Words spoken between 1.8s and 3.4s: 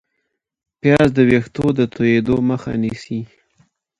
تویېدو مخه نیسي